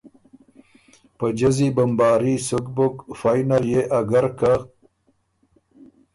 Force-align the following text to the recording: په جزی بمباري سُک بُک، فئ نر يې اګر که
په 1.17 1.25
جزی 1.39 1.67
بمباري 1.75 2.35
سُک 2.47 2.65
بُک، 2.75 2.95
فئ 3.19 3.39
نر 3.49 3.63
يې 3.71 3.81
اګر 3.99 4.25
که 4.39 4.53